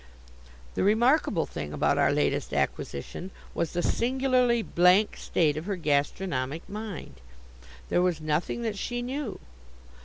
[0.73, 6.67] The remarkable thing about our latest acquisition was the singularly blank state of her gastronomic
[6.67, 7.21] mind.
[7.89, 9.39] There was nothing that she knew.